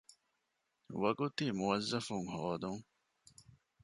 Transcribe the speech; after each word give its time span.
ވަގުތީ 1.01 1.45
މުވައްޒަފުން 1.59 2.29
ހޯދުން 2.35 2.83